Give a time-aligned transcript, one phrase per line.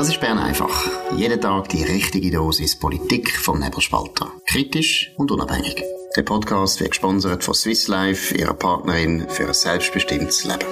[0.00, 0.88] Das ist Bern einfach.
[1.14, 4.32] Jeden Tag die richtige Dosis Politik vom Nebelspalter.
[4.46, 5.84] Kritisch und unabhängig.
[6.16, 10.64] Der Podcast wird gesponsert von Swiss Life, ihrer Partnerin für ein selbstbestimmtes Leben.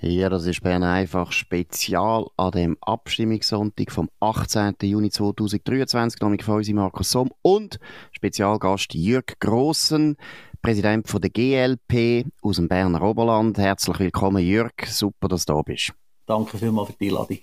[0.00, 4.76] Ja, das ist Bern einfach Spezial an dem Abstimmungssonntag vom 18.
[4.82, 6.20] Juni 2023.
[6.20, 7.80] Nämlich von uns Markus Somm und
[8.12, 10.16] Spezialgast Jörg Grossen,
[10.62, 13.58] Präsident von der GLP aus dem Berner Oberland.
[13.58, 14.70] Herzlich willkommen, Jörg.
[14.86, 15.92] Super, dass du da bist.
[16.26, 17.38] Danke vielmals für die Einladung.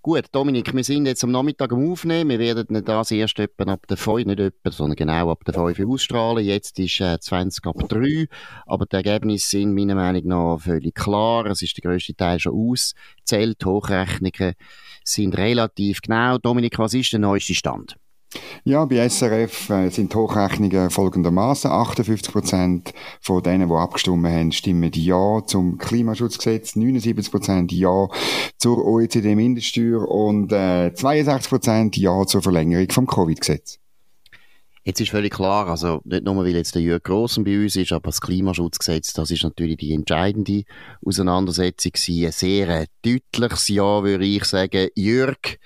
[0.00, 2.30] Gut, Dominik, wir sind jetzt am Nachmittag am Aufnehmen.
[2.30, 6.44] Wir werden das erst ab der 5, nicht etwa, sondern genau ab der 5 ausstrahlen.
[6.44, 8.26] Jetzt ist äh, 20 ab 3.
[8.66, 11.46] Aber die Ergebnisse sind meiner Meinung nach völlig klar.
[11.46, 13.64] Es ist der grösste Teil schon auszählt.
[13.64, 14.54] Hochrechnungen
[15.02, 16.38] sind relativ genau.
[16.38, 17.96] Dominik, was ist der neueste Stand?
[18.64, 24.90] Ja, bei SRF äh, sind Hochrechnungen folgendermaßen: 58 Prozent von denen, die abgestimmt haben, stimmen
[24.94, 28.08] Ja zum Klimaschutzgesetz, 79 Prozent Ja
[28.58, 33.78] zur OECD-Mindeststeuer und äh, 62 Prozent Ja zur Verlängerung vom Covid-Gesetz.
[34.84, 37.92] Jetzt ist völlig klar, also nicht nur, weil jetzt der Jörg Grossen bei uns ist,
[37.92, 40.64] aber das Klimaschutzgesetz, das ist natürlich die entscheidende
[41.04, 42.24] Auseinandersetzung gewesen.
[42.24, 44.88] Ein sehr äh, deutliches Ja, würde ich sagen.
[44.94, 45.58] Jörg,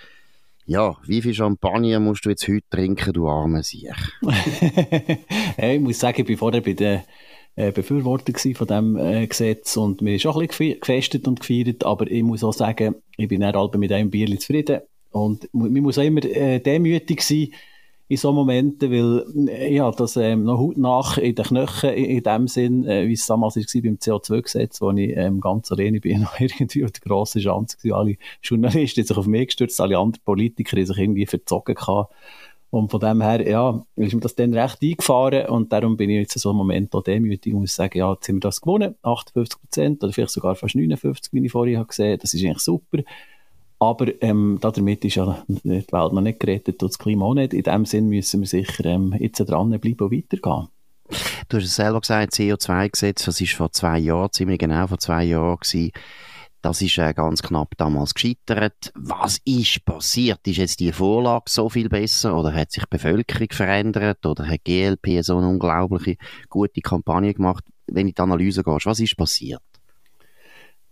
[0.67, 3.91] ja, wie viel Champagner musst du jetzt heute trinken, du arme Siech?
[5.57, 7.03] hey, ich muss sagen, ich war vorher bei den
[7.57, 11.85] äh, Befürworter von diesem äh, Gesetz und mir ist auch ein bisschen gefestet und gefeiert,
[11.85, 15.99] aber ich muss auch sagen, ich bin dann mit einem Bier zufrieden und man muss
[15.99, 17.49] auch immer äh, demütig sein,
[18.13, 22.05] in so Momenten, weil äh, ja, das ähm, noch Haut nach in den Knöcheln in,
[22.05, 25.99] in dem Sinn, äh, wie es damals war beim CO2-Gesetz, wo ich ähm, ganz alleine
[25.99, 27.95] bin, noch irgendwie auf der grossen Chance gewesen.
[27.95, 32.15] Alle Journalisten haben sich auf mich gestürzt, alle anderen Politiker haben sich irgendwie verzogen gehabt.
[32.69, 36.21] Und von dem her, ja, ist mir das dann recht eingefahren und darum bin ich
[36.21, 38.61] jetzt in so einem Moment auch demütig und muss sagen, ja, jetzt haben wir das
[38.61, 42.45] gewonnen, 58 Prozent oder vielleicht sogar fast 59, wie ich vorhin habe gesehen, das ist
[42.45, 42.99] eigentlich super.
[43.83, 47.53] Aber ähm, damit ist ja die Welt noch nicht gerettet und das Klima auch nicht.
[47.53, 50.69] In dem Sinn müssen wir sicher ähm, jetzt dranbleiben und weitergehen.
[51.49, 55.25] Du hast es selber gesagt, CO2-Gesetz, das ist vor zwei Jahren, ziemlich genau vor zwei
[55.25, 55.91] Jahren gewesen.
[56.61, 58.93] Das ist äh, ganz knapp damals gescheitert.
[58.95, 60.47] Was ist passiert?
[60.47, 64.63] Ist jetzt die Vorlage so viel besser oder hat sich die Bevölkerung verändert oder hat
[64.63, 66.19] GLP so eine unglaubliche
[66.49, 67.65] gute Kampagne gemacht?
[67.89, 69.61] Wenn du in die Analyse gehst, was ist passiert?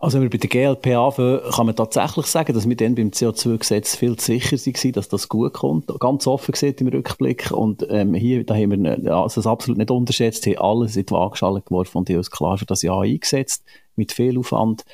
[0.01, 3.09] Also wenn wir bei der GLP anfangen, kann man tatsächlich sagen, dass wir dann beim
[3.09, 5.87] CO2-Gesetz viel sicher waren, dass das gut kommt.
[5.99, 7.51] Ganz offen gesehen im Rückblick.
[7.51, 11.11] Und ähm, hier, da haben wir also das absolut nicht unterschätzt, haben alles in die
[11.13, 13.63] Waagschale geworfen und haben uns klar für das Jahr eingesetzt,
[13.95, 14.85] mit viel Aufwand.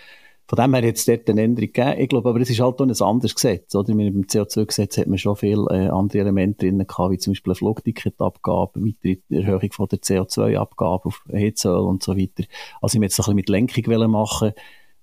[0.46, 2.00] Von dem her hat es dort eine Änderung gegeben.
[2.00, 3.76] Ich glaube aber, es ist halt auch ein anderes Gesetz.
[3.76, 3.96] Oder?
[3.96, 7.52] Mit dem CO2-Gesetz hat man schon viele äh, andere Elemente drin gehabt, wie zum Beispiel
[7.52, 12.44] eine Flugticketabgabe, weitere Erhöhung von der CO2-Abgabe auf Heizöl und so weiter.
[12.82, 14.52] Also ich möchte jetzt ein bisschen mit Lenkung machen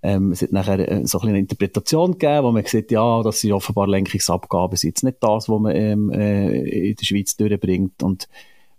[0.04, 3.52] ähm, es hat nachher äh, so eine Interpretation gegeben, wo man gesagt ja, das sind
[3.52, 8.02] offenbar Lenkungsabgaben, sind jetzt nicht das, was man ähm, äh, in der Schweiz durchbringt.
[8.02, 8.28] Und,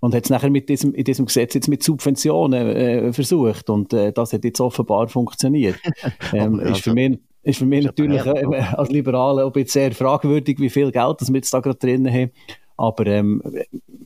[0.02, 3.72] und hat es nachher mit diesem, in diesem Gesetz jetzt mit Subventionen äh, versucht.
[3.72, 5.78] Und äh, das hat jetzt offenbar funktioniert.
[6.34, 10.59] ähm, ist für mich ist für mich natürlich äh, als Liberale auch jetzt sehr fragwürdig,
[10.59, 12.31] wie viel Geld das wir jetzt da gerade drin haben.
[12.78, 13.41] Aber ähm,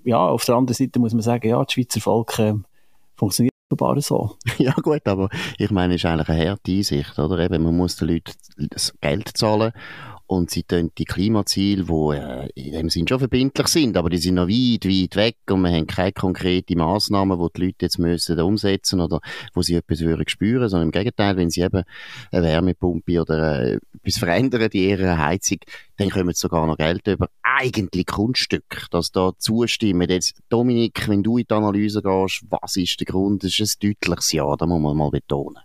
[0.05, 2.53] ja, auf der anderen Seite muss man sagen, ja, das Schweizer Volk äh,
[3.17, 4.37] funktioniert offenbar so.
[4.57, 7.39] Ja gut, aber ich meine, es ist eigentlich eine harte Einsicht, oder?
[7.39, 9.71] Eben, man muss den Leuten das Geld zahlen
[10.27, 14.19] und sie tun die Klimaziele, die äh, in dem Sinn schon verbindlich sind, aber die
[14.19, 17.97] sind noch weit, weit weg und wir haben keine konkreten Massnahmen, die die Leute jetzt
[17.97, 19.21] müssen umsetzen oder
[19.53, 21.83] wo sie etwas würden spüren, sondern im Gegenteil, wenn sie eben
[22.31, 25.59] eine Wärmepumpe oder äh, etwas verändern in ihrer Heizung,
[25.97, 27.29] dann kommen sie sogar noch Geld über.
[27.61, 30.09] Eigentlich Kunststück, dass da zustimmen.
[30.09, 33.43] Jetzt, Dominik, wenn du in die Analyse gehst, was ist der Grund?
[33.43, 35.57] Das ist ein deutliches Ja, da muss man mal betonen.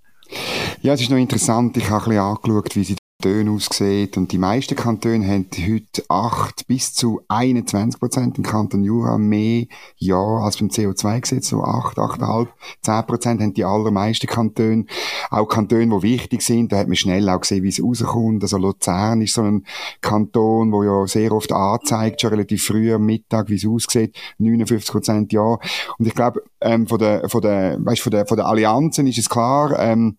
[0.82, 1.77] Ja, es ist noch interessant.
[1.77, 4.18] Ich habe ein bisschen angeschaut, wie sie Kantone aussieht.
[4.18, 8.36] Und die meisten Kantone haben heute 8 bis zu 21 Prozent.
[8.36, 9.64] Im Kanton Jura mehr
[9.96, 12.48] Ja als beim CO2-Gesetz, so 8, 8,5,
[12.82, 14.84] 10 Prozent haben die allermeisten Kantone.
[15.30, 18.43] Auch Kantone, die wichtig sind, da hat man schnell auch gesehen, wie es rauskommt.
[18.43, 19.64] Also Luzern ist so ein
[20.02, 24.14] Kanton, wo ja sehr oft anzeigt, schon relativ früh am Mittag, wie es aussieht.
[24.37, 25.58] 59 Prozent Ja.
[25.99, 29.19] Und ich glaube, ähm, von der, von der, weißt, von der, von der Allianzen ist
[29.19, 30.19] es klar, ähm,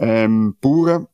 [0.00, 1.06] ähm, Bauern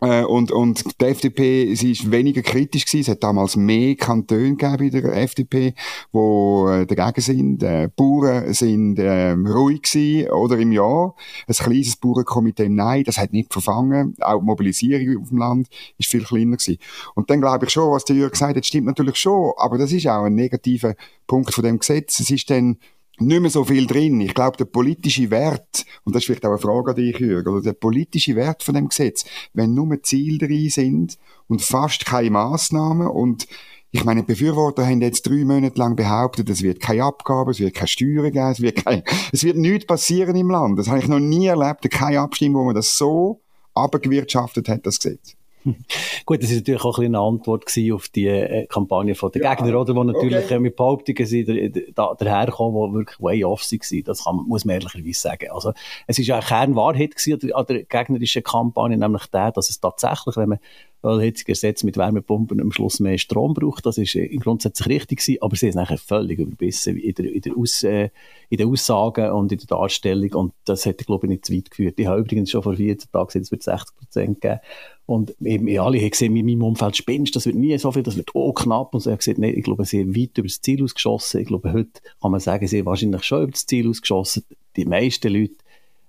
[0.00, 3.00] äh, und, und die FDP, sie ist weniger kritisch gewesen.
[3.02, 5.74] Es hat damals mehr Kantone gegeben in der FDP,
[6.12, 7.62] wo äh, dagegen sind.
[7.62, 11.14] Äh, Bauern sind äh, ruhig gewesen, oder im Ja.
[11.46, 14.14] Ein kleines Bauernkomitee Nein, das hat nicht verfangen.
[14.20, 15.68] Auch die Mobilisierung auf dem Land
[15.98, 16.78] ist viel kleiner gewesen.
[17.14, 19.52] Und dann glaube ich schon, was der Jürg gesagt hat, stimmt natürlich schon.
[19.56, 20.94] Aber das ist auch ein negativer
[21.26, 22.20] Punkt von dem Gesetz.
[22.20, 22.78] Es ist dann
[23.20, 24.20] nicht mehr so viel drin.
[24.20, 27.48] Ich glaube, der politische Wert, und das ist vielleicht auch eine Frage an dich, Jürgen,
[27.48, 29.24] oder der politische Wert von dem Gesetz,
[29.54, 33.46] wenn nur Ziele drin sind und fast keine Massnahmen und
[33.90, 37.74] ich meine, Befürworter haben jetzt drei Monate lang behauptet, es wird keine Abgaben, es wird
[37.74, 40.78] keine Steuern geben, es wird kein, es wird nichts passieren im Land.
[40.78, 43.40] Das habe ich noch nie erlebt, keine Abstimmung, wo man das so
[43.74, 45.37] abgewirtschaftet hat, das Gesetz.
[46.26, 49.54] Gut, das ist natürlich auch ein eine Antwort auf die äh, Kampagne von den ja,
[49.54, 50.58] Gegnern, oder, die natürlich okay.
[50.58, 51.48] mit Behauptungen sind,
[51.94, 54.04] da, daherkommen, die wirklich way off waren.
[54.04, 55.50] Das kann, muss man ehrlicherweise sagen.
[55.50, 55.72] Also,
[56.06, 60.36] es ist ja eine Kernwahrheit gewesen an der gegnerischen Kampagne, nämlich der, dass es tatsächlich,
[60.36, 60.58] wenn man
[61.04, 63.86] Ölheizung ersetzt mit Wärmepumpen am Schluss mehr Strom braucht.
[63.86, 67.40] Das ist äh, grundsätzlich richtig gewesen, aber sie ist nachher völlig überbissen in der, in
[67.40, 68.10] der, Aus, äh,
[68.48, 71.70] in der Aussagen und in der Darstellung und das hätte, glaube ich, nicht zu weit
[71.70, 71.94] geführt.
[71.98, 74.60] Ich habe übrigens schon vor 14 Tagen gesehen, es wird 60 Prozent geben
[75.08, 78.18] und eben, alle haben gesehen, in meinem Umfeld spinnst, das wird nie so viel, das
[78.18, 79.08] wird auch knapp und so.
[79.08, 81.40] Ich habe gesagt, nee, ich glaube, sie haben weit über das Ziel ausgeschossen.
[81.40, 84.44] Ich glaube, heute kann man sagen, sie haben wahrscheinlich schon über das Ziel ausgeschossen.
[84.76, 85.54] Die meisten Leute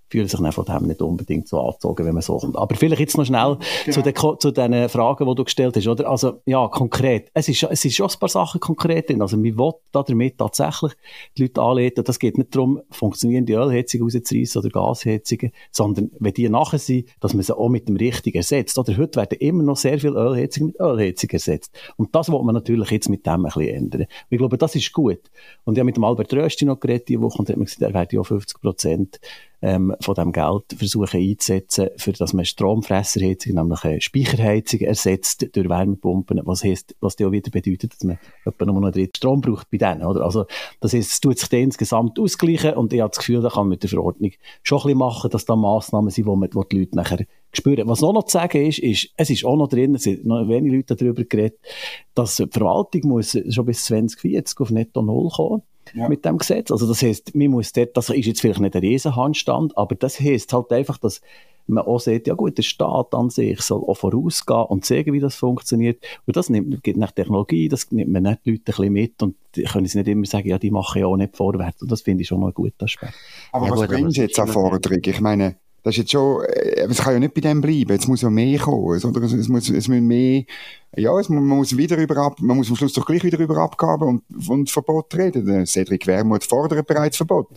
[0.09, 2.57] fühlen sich dann von dem nicht unbedingt so angezogen, wenn man so kommt.
[2.57, 3.95] Aber vielleicht jetzt noch schnell genau.
[3.95, 6.09] zu, den, zu den Fragen, die du gestellt hast, oder?
[6.09, 7.29] Also, ja, konkret.
[7.33, 9.21] Es ist, es ist schon ein paar Sachen konkret drin.
[9.21, 10.93] Also, man will damit tatsächlich
[11.37, 12.03] die Leute anleiten.
[12.03, 17.33] Das geht nicht darum, funktionierende Ölheizungen rauszureissen oder Gasheizungen, sondern wenn die nachher sind, dass
[17.33, 18.77] man sie auch mit dem Richtigen ersetzt.
[18.79, 21.77] Oder heute werden immer noch sehr viele Ölheizungen mit Ölheizungen ersetzt.
[21.97, 24.01] Und das will man natürlich jetzt mit dem ein bisschen ändern.
[24.01, 25.21] Und ich glaube, das ist gut.
[25.65, 27.81] Und ich habe mit dem Albert Rösti noch geredet diese Woche und hat mir gesagt,
[27.81, 29.19] er werde ja 50 Prozent
[29.61, 35.69] ähm, von dem Geld versuchen einzusetzen, für dass man Stromfresserheizung, nämlich eine Speicherheizung ersetzt durch
[35.69, 39.41] Wärmepumpen, was heißt, was das auch wieder bedeutet, dass man etwa nur noch Drittel Strom
[39.41, 40.21] braucht bei denen, oder?
[40.21, 40.45] Also,
[40.79, 43.63] das heißt, es tut sich dann insgesamt ausgleichen und ich habe das Gefühl, da kann
[43.63, 44.31] man mit der Verordnung
[44.63, 47.87] schon ein bisschen machen, dass da Massnahmen sind, wo, man, wo die Leute nachher spüren.
[47.87, 50.47] Was noch, noch zu sagen ist, ist, es ist auch noch drin, es sind noch
[50.47, 51.59] wenige Leute darüber geredet,
[52.13, 55.63] dass die Verwaltung muss schon bis 2040 auf Netto Null kommen
[55.93, 56.09] ja.
[56.09, 56.71] mit dem Gesetz.
[56.71, 60.19] Also das heißt, man muss dort, das ist jetzt vielleicht nicht ein Riesenhandstand, aber das
[60.19, 61.21] heißt halt einfach, dass
[61.69, 65.19] man auch sieht, ja gut, der Staat an sich soll auch vorausgehen und sehen, wie
[65.19, 66.03] das funktioniert.
[66.25, 69.21] Und das nimmt, geht nach Technologie, das nimmt man nicht die Leute ein bisschen mit
[69.23, 71.81] und die können sie nicht immer sagen, ja, die machen ja auch nicht vorwärts.
[71.81, 73.13] Und das finde ich schon mal ein guter Aspekt.
[73.51, 74.99] Aber ja, was bringt jetzt an Forderung?
[75.03, 77.91] Ich meine, das ist jetzt schon, äh, es kann ja nicht bei dem bleiben.
[77.91, 78.97] Jetzt muss ja mehr kommen, oder?
[78.97, 80.43] Es muss, es muss mehr,
[80.97, 83.57] ja, es, man muss wieder über, ab, man muss am Schluss doch gleich wieder über
[83.57, 85.65] Abgaben und, und Verbot reden.
[85.67, 87.47] Cedric Wermuth fordert bereits Verbot.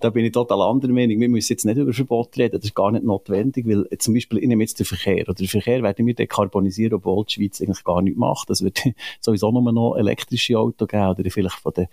[0.00, 1.20] Da bin ich total anderer Meinung.
[1.20, 2.56] Wir müssen jetzt nicht über Verbot reden.
[2.56, 5.22] Das ist gar nicht notwendig, weil zum Beispiel, ich nehme jetzt den Verkehr.
[5.22, 8.50] Oder den Verkehr werden wir dekarbonisieren, obwohl die Schweiz eigentlich gar nichts macht.
[8.50, 8.82] Es wird
[9.20, 11.86] sowieso nur noch elektrische Autos geben oder vielleicht von den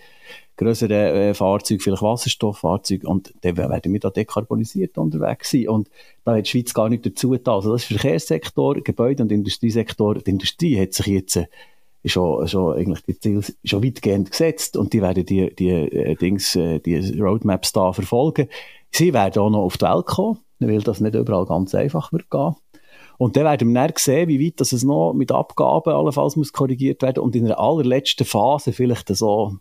[0.57, 5.67] größeren äh, Fahrzeugen, vielleicht Wasserstofffahrzeuge und dann werden wir da dekarbonisiert unterwegs sein.
[5.67, 5.89] Und
[6.23, 7.55] da hat die Schweiz gar nicht dazu getan.
[7.55, 10.15] Also das ist Verkehrssektor, Gebäude- und Industriesektor.
[10.15, 11.47] Die Industrie hat sich jetzt äh,
[12.05, 16.55] schon, schon eigentlich die Ziele schon weitgehend gesetzt und die werden die, die äh, Dings,
[16.55, 18.47] äh, die Roadmaps da verfolgen.
[18.91, 22.29] Sie werden auch noch auf die Welt kommen, weil das nicht überall ganz einfach wird
[22.29, 22.55] gehen.
[23.17, 26.53] Und dann werden wir dann sehen, wie weit das es noch mit Abgaben allenfalls muss
[26.53, 29.57] korrigiert werden und in der allerletzten Phase vielleicht so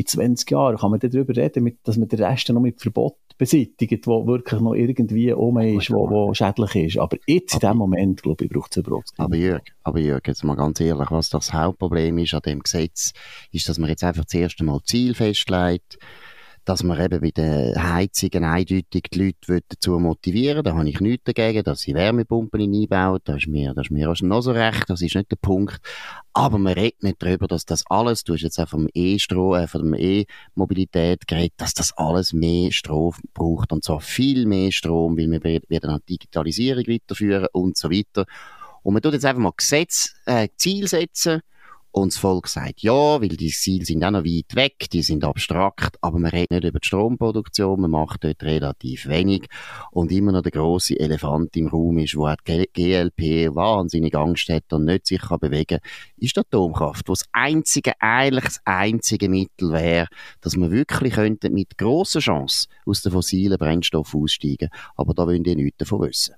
[0.00, 4.06] in 20 Jahren kann man darüber reden, dass man den Rest noch mit Verbot beseitigt,
[4.06, 6.98] wo wirklich noch irgendwie um ist, wo, wo schädlich ist.
[6.98, 10.44] Aber jetzt in dem Moment, glaube ich, braucht es überhaupt Aber Jörg, aber Jörg, jetzt
[10.44, 13.12] mal ganz ehrlich, was das Hauptproblem ist an dem Gesetz,
[13.52, 15.98] ist, dass man jetzt einfach das erste Mal Ziel festlegt,
[16.70, 21.24] dass man eben bei den Heizungen eindeutig die Leute dazu motivieren Da habe ich nichts
[21.24, 23.18] dagegen, dass sie Wärmepumpen einbauen.
[23.24, 24.84] Das ist mir, das ist mir noch so recht.
[24.88, 25.80] Das ist nicht der Punkt.
[26.32, 29.66] Aber man redet nicht darüber, dass das alles, du hast jetzt auch vom E-Strom, äh,
[29.66, 33.72] von der E-Mobilität geredet, dass das alles mehr Strom braucht.
[33.72, 38.26] Und zwar viel mehr Strom, weil wir werden auch Digitalisierung weiterführen und so weiter.
[38.84, 41.40] Und man tut jetzt einfach mal Gesetz, äh, Ziel setzen,
[41.92, 45.24] und das Volk sagt ja, weil die Ziele sind auch noch weit weg, die sind
[45.24, 49.48] abstrakt, aber man redet nicht über die Stromproduktion, man macht dort relativ wenig.
[49.90, 54.72] Und immer noch der große Elefant im Raum ist, wo die GLP wahnsinnig Angst hat
[54.72, 55.80] und nicht sich kann bewegen
[56.16, 60.06] ist die Atomkraft, wo das einzige, eigentlich das einzige Mittel wäre,
[60.40, 64.68] dass man wirklich könnte mit grosser Chance aus den fossilen Brennstoffen aussteigen.
[64.96, 66.34] Aber da wollen die nichts davon wissen.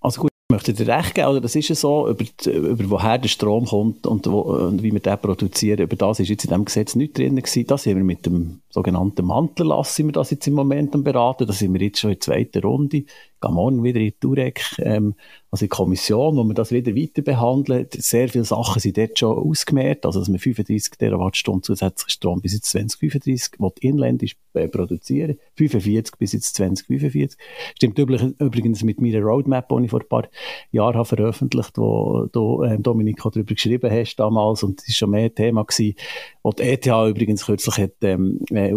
[0.00, 3.18] Also gut, möchte dir recht geben, oder das ist ja so, über, die, über woher
[3.18, 6.50] der Strom kommt und, wo, und wie wir den produzieren, über das ist jetzt in
[6.50, 7.66] diesem Gesetz nicht drin gewesen.
[7.66, 11.46] Das sind wir mit dem sogenannten Mantelerlass, sind wir das jetzt im Moment am beraten,
[11.46, 13.04] da sind wir jetzt schon in der zweiten Runde.
[13.44, 15.14] gehe morgen wieder in die Turek, ähm,
[15.50, 17.86] also in die Kommission, wo wir das wieder weiter behandeln.
[17.92, 22.54] Sehr viele Sachen sind dort schon ausgemehrt, also dass wir 35 Terawattstunden zusätzlichen Strom bis
[22.54, 27.38] jetzt 2035 inländisch äh, produzieren, 45 bis jetzt 2045.
[27.76, 30.28] Stimmt übrigens mit meiner Roadmap, die ich vor ein paar
[30.70, 35.10] Jahren habe veröffentlicht wo du, äh, Dominik, darüber geschrieben hast damals und das ist schon
[35.10, 35.96] mehr Thema gewesen,
[36.42, 38.72] wo die ETH übrigens kürzlich hat ähm, äh,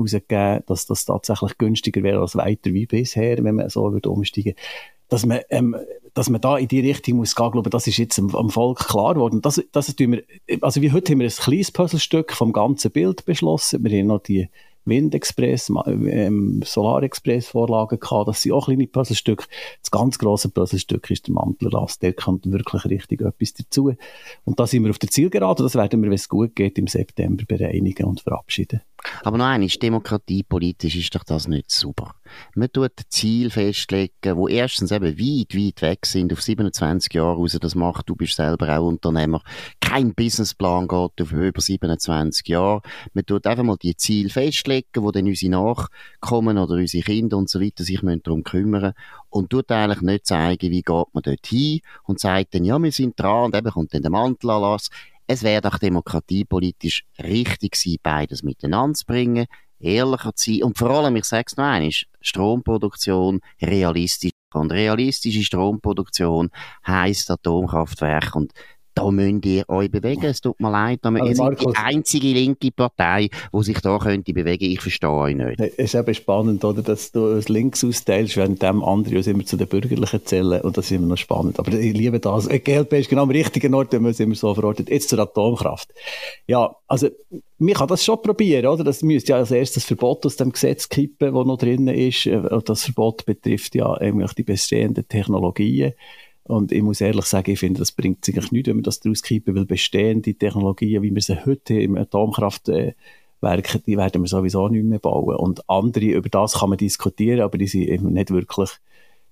[0.65, 4.55] dass das tatsächlich günstiger wäre als weiter wie bisher, wenn man so würde umsteigen
[5.09, 5.75] dass man, ähm,
[6.13, 8.79] dass man da in die Richtung muss gehen, glaube das ist jetzt am, am Volk
[8.79, 9.41] klar geworden.
[9.41, 10.24] Das, das tun wir,
[10.62, 13.83] also wie heute haben wir ein kleines Puzzlestück vom ganzen Bild beschlossen.
[13.83, 14.50] Wir haben noch die
[14.88, 18.27] Windexpress, ähm, Solarexpress-Vorlagen gehabt.
[18.27, 19.46] Das sind auch kleine Puzzlestücke.
[19.82, 22.01] Das ganz grosse Puzzlestück ist der Mantlerlast.
[22.01, 23.94] Der kommt wirklich richtig etwas dazu.
[24.46, 25.63] Und da sind wir auf der Zielgerade.
[25.63, 28.82] Das werden wir, wenn es gut geht, im September bereinigen und verabschieden.
[29.24, 32.15] Aber noch eines, demokratiepolitisch ist doch das nicht super.
[32.55, 37.57] Man tut Ziel festlegen, wo erstens eben weit, weit weg sind, auf 27 Jahre raus,
[37.60, 39.41] das macht, du bist selber auch Unternehmer.
[39.79, 42.81] Kein Businessplan geht auf über 27 Jahre.
[43.13, 47.50] Man tut einfach mal die Ziele festlegen, wo dann unsere Nachkommen oder unsere Kinder und
[47.50, 48.93] so weiter sich darum kümmern
[49.29, 52.91] und tut eigentlich nicht zeigen, wie geht man dort hin und sagt dann, ja, wir
[52.91, 54.89] sind dran und eben kommt dann der Mantelanlass
[55.27, 59.46] es wäre doch demokratiepolitisch richtig gewesen, beides miteinander zu bringen,
[59.79, 61.91] ehrlicher zu sein und vor allem, ich sage es noch einmal,
[62.22, 64.31] Stromproduktion realistisch.
[64.53, 66.50] Und realistische Stromproduktion
[66.88, 68.53] heisst Atomkraftwerk und
[68.98, 70.25] da müsst ihr euch bewegen.
[70.25, 74.00] Es tut mir leid, aber also ihr seid die einzige linke Partei, die sich da
[74.00, 74.66] könnte bewegen.
[74.66, 75.60] Ich verstehe euch nicht.
[75.60, 79.46] Es ist eben spannend, oder, dass du uns links austeilst, während dem andere uns immer
[79.46, 80.62] zu den Bürgerlichen zählen.
[80.62, 81.60] Und das ist immer noch spannend.
[81.60, 82.48] Aber ich liebe das.
[82.48, 84.89] Die GLP ist genau am richtigen Ort, wenn man es immer so verortet.
[84.89, 85.94] Jetzt zur Atomkraft.
[86.48, 87.10] Ja, also,
[87.60, 88.84] man kann das schon probieren, oder?
[88.84, 92.25] Das müsste ja als erstes Verbot aus dem Gesetz kippen, das noch drin ist.
[92.25, 95.94] Äh, das Verbot betrifft ja eigentlich die bestehenden Technologien.
[96.48, 99.22] Und ich muss ehrlich sagen, ich finde, das bringt sich nichts, wenn wir das daraus
[99.22, 102.96] kippen, weil bestehende Technologien, wie wir sie heute im Atomkraftwerk,
[103.86, 105.36] die werden wir sowieso nicht mehr bauen.
[105.36, 108.70] Und andere, über das kann man diskutieren, aber die sind eben nicht wirklich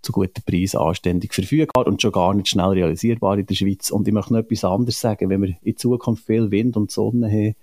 [0.01, 3.89] zu guten Preisen anständig verfügbar und schon gar nicht schnell realisierbar in der Schweiz.
[3.91, 5.29] Und ich möchte noch etwas anderes sagen.
[5.29, 7.55] Wenn wir in Zukunft viel Wind und Sonne haben,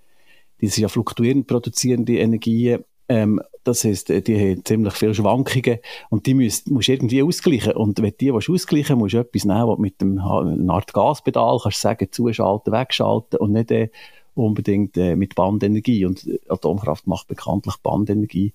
[0.61, 5.78] die sind ja fluktuierend produzierende Energien, ähm, das heisst, äh, die haben ziemlich viele Schwankungen
[6.11, 7.75] und die musst, musst du irgendwie ausgleichen.
[7.75, 11.59] Und wenn die willst ausgleichen musst du etwas nehmen, was mit dem, einer Art Gaspedal
[11.62, 13.90] kannst sagen, zuschalten, wegschalten und nicht äh,
[14.35, 16.07] unbedingt äh, mit Bandenergie.
[16.07, 18.52] Und Atomkraft macht bekanntlich Bandenergie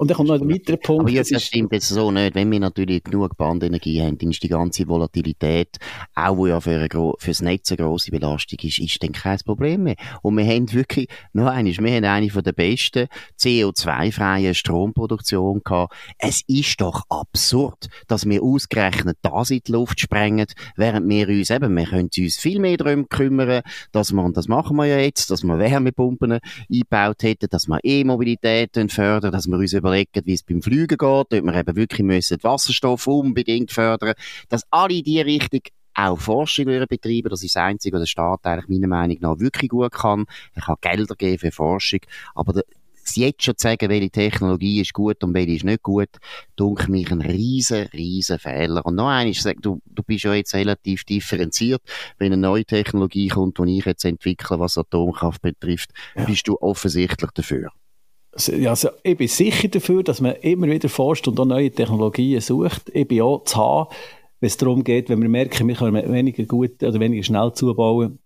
[0.00, 1.02] und dann kommt noch ein weiterer Punkt.
[1.02, 2.34] Aber jetzt, das stimmt jetzt so nicht.
[2.34, 5.76] Wenn wir natürlich genug Bandenergie haben, dann ist die ganze Volatilität,
[6.14, 9.36] auch wo ja für, eine, für das Netz eine grosse Belastung ist, ist dann kein
[9.44, 9.96] Problem mehr.
[10.22, 15.94] Und wir haben wirklich, noch eines, wir haben eine von der besten CO2-freien Stromproduktion gehabt.
[16.16, 21.50] Es ist doch absurd, dass wir ausgerechnet das in die Luft sprengen, während wir uns
[21.50, 23.60] eben, wir können uns viel mehr darum kümmern,
[23.92, 26.38] dass wir, und das machen wir ja jetzt, dass wir Wärmepumpen
[26.72, 30.88] eingebaut hätten, dass wir E-Mobilität fördern, dass wir uns über überlegen, wie es beim Fliegen
[30.88, 34.14] geht, ob wir eben wirklich müssen Wasserstoff unbedingt fördern,
[34.48, 35.60] dass alle in diese Richtung
[35.94, 37.28] auch Forschung betreiben.
[37.30, 40.26] Das ist das Einzige, was der Staat eigentlich meiner Meinung nach wirklich gut kann.
[40.54, 42.00] Er kann Gelder geben für Forschung,
[42.34, 42.62] aber
[43.14, 46.10] jetzt schon zu sagen, welche Technologie ist gut und welche ist nicht gut,
[46.54, 48.84] dunkelt mich ein riesen, riesen Fehler.
[48.86, 51.82] Und noch eines, du, du bist ja jetzt relativ differenziert.
[52.18, 56.24] Wenn eine neue Technologie kommt, die ich jetzt entwickle, was Atomkraft betrifft, ja.
[56.24, 57.70] bist du offensichtlich dafür
[58.32, 62.90] also ich bin sicher dafür, dass man immer wieder forscht und auch neue Technologien sucht.
[62.94, 63.94] Ich bin auch zu haben,
[64.40, 68.18] wenn es darum geht, wenn wir merken, wir können weniger gut oder weniger schnell zubauen,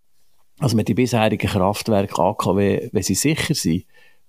[0.58, 3.84] als wir die bisherigen Kraftwerke AKW, wenn sie sicher sind,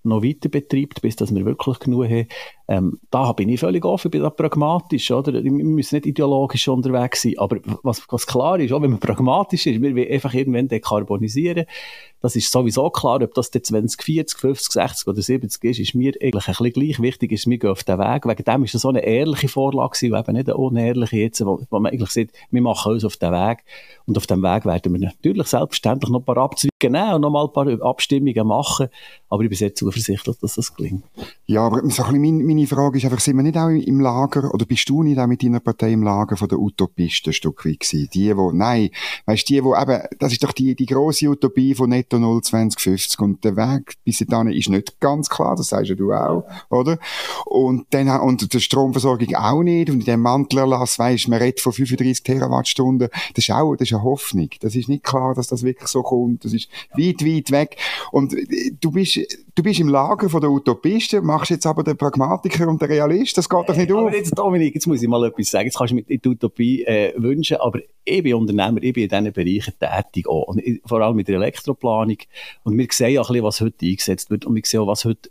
[0.05, 2.27] noch weiter betreibt, bis dass wir wirklich genug haben.
[2.67, 5.44] Ähm, da bin ich völlig offen, bin da pragmatisch, oder?
[5.44, 9.65] Wir müssen nicht ideologisch unterwegs sein, aber was, was klar ist, auch wenn man pragmatisch
[9.65, 11.65] ist, wir wollen einfach irgendwann dekarbonisieren,
[12.22, 15.96] das ist sowieso klar, ob das dann 20, 40, 50, 60 oder 70 ist, ist
[15.96, 17.02] mir eigentlich ein bisschen gleich.
[17.02, 18.26] Wichtig ist, wir gehen auf den Weg.
[18.26, 21.62] Wegen dem ist das so eine ehrliche Vorlage gewesen, eben nicht eine unehrliche jetzt, wo,
[21.70, 23.60] wo man eigentlich sieht, wir machen uns auf den Weg.
[24.06, 27.30] Und auf dem Weg werden wir natürlich selbstverständlich noch ein paar Abzüge nehmen und noch
[27.30, 28.88] mal ein paar Abstimmungen machen.
[29.30, 31.04] Aber ich bin sehr zuversichtlich, dass das gelingt.
[31.46, 34.54] Ja, aber so ein bisschen meine Frage ist einfach, sind wir nicht auch im Lager,
[34.54, 37.66] oder bist du nicht auch mit deiner Partei im Lager von der Utopisten ein Stück
[37.66, 38.10] weit gewesen?
[38.14, 38.90] Die, wo, nein,
[39.26, 43.20] weißt die, wo eben, das ist doch die, die grosse Utopie von Netto Null 2050
[43.20, 46.98] und der Weg bis dahin ist nicht ganz klar, das sagst ja du auch, oder?
[47.46, 51.74] Und dann, und die Stromversorgung auch nicht, und in dem Mantelerlass, weisst, man redet von
[51.74, 54.50] 35 Terawattstunden, das ist auch, das ist eine Hoffnung.
[54.60, 57.78] Das ist nicht klar, dass das wirklich so kommt, das ist weit, weit weg.
[58.12, 59.20] Und äh, du bist,
[59.56, 63.38] du bist im Lager von der Utopisten, machst jetzt aber den Pragmatiker und den Realist,
[63.38, 64.14] das geht doch nicht aber auf.
[64.14, 65.66] Jetzt, Dominik, jetzt muss ich mal etwas sagen.
[65.66, 69.10] Jetzt kannst du mir die Utopie äh, wünschen, aber ich bin Unternehmer, ich bin in
[69.10, 70.44] diesen Bereichen tätig auch.
[70.44, 71.40] Und ich, vor allem mit der
[71.96, 72.18] Elektroplanung.
[72.64, 74.46] Und wir sehen ja ein bisschen, was heute eingesetzt wird.
[74.46, 75.30] Und wir sehen auch, was heute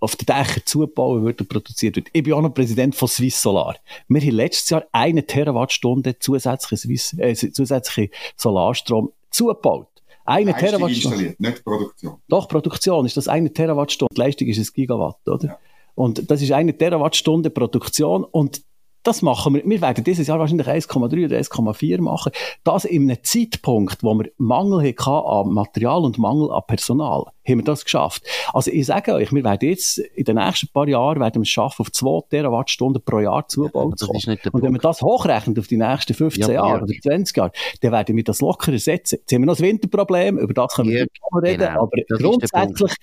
[0.00, 2.08] auf den Dächern zugebaut wird und produziert wird.
[2.12, 3.76] Ich bin auch noch Präsident von Swiss Solar.
[4.08, 9.88] Wir haben letztes Jahr eine Terawattstunde zusätzliche, Swiss, äh, zusätzliche Solarstrom zugebaut.
[10.24, 11.16] Eine Leistung Terawattstunde.
[11.16, 12.16] installiert, nicht Produktion.
[12.28, 14.14] Doch, Produktion ist das eine Terawattstunde.
[14.14, 15.48] Die Leistung ist ein Gigawatt, oder?
[15.48, 15.58] Ja.
[15.94, 18.62] Und das ist eine Terawattstunde Produktion und
[19.02, 19.64] das machen wir.
[19.64, 22.32] Wir werden dieses Jahr wahrscheinlich 1,3 oder 1,4 machen.
[22.64, 27.58] Das in einem Zeitpunkt, wo wir Mangel hatten an Material und Mangel an Personal, haben
[27.58, 28.24] wir das geschafft.
[28.52, 31.48] Also ich sage euch, wir werden jetzt in den nächsten paar Jahren werden wir es
[31.48, 34.38] schaffen, auf 2 Terawattstunden pro Jahr zubauen aber zu kommen.
[34.52, 36.82] Und wenn wir das hochrechnen auf die nächsten 15 Ja, Jahre Jörg.
[36.82, 39.18] oder 20 Jahre, dann werden wir das locker ersetzen.
[39.20, 42.18] Jetzt haben wir noch das Winterproblem, über das können wir nicht reden, genau, aber das
[42.18, 42.96] grundsätzlich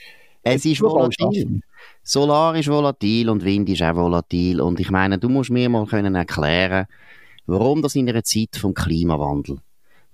[0.55, 1.61] Es ist volatil.
[2.03, 4.61] Solar ist volatil und Wind ist auch volatil.
[4.61, 6.87] Und ich meine, du musst mir mal können erklären,
[7.45, 9.59] warum das in einer Zeit vom Klimawandel,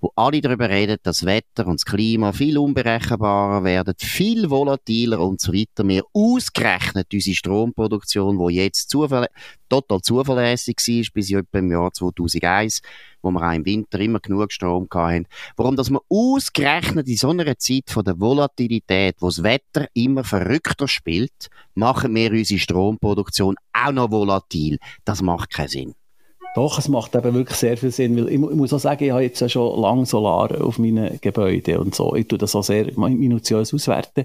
[0.00, 5.20] wo alle darüber reden, dass das Wetter und das Klima viel unberechenbarer werden, viel volatiler
[5.20, 9.26] und so weiter, wir ausgerechnet unsere Stromproduktion, wo jetzt zufäll
[9.68, 12.82] total zuverlässig war, bis etwa im Jahr 2001,
[13.26, 17.30] wo wir auch im Winter immer genug Strom hatten, warum dass wir ausgerechnet in so
[17.30, 23.56] einer Zeit von der Volatilität, wo das Wetter immer verrückter spielt, machen wir unsere Stromproduktion
[23.72, 24.78] auch noch volatil.
[25.04, 25.94] Das macht keinen Sinn.
[26.56, 29.10] Doch, es macht eben wirklich sehr viel Sinn, weil ich, ich muss auch sagen, ich
[29.10, 32.14] habe jetzt schon lange Solar auf meinen Gebäuden und so.
[32.14, 34.24] Ich tue das auch sehr minutiös auswerten.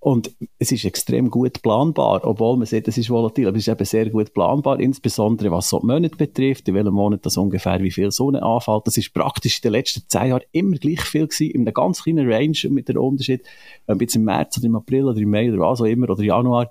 [0.00, 3.74] Und es ist extrem gut planbar, obwohl man sieht, es ist volatil, aber es ist
[3.74, 7.78] eben sehr gut planbar, insbesondere was so die Monate betrifft, in welchem Monat das ungefähr
[7.82, 8.86] wie viel Sonne anfällt.
[8.86, 12.04] Das ist praktisch in den letzten zehn Jahren immer gleich viel gewesen, in einem ganz
[12.04, 13.42] kleinen Range mit der Unterschied,
[13.86, 16.22] ob jetzt im März oder im April oder im Mai oder was auch immer, oder
[16.22, 16.70] Januar,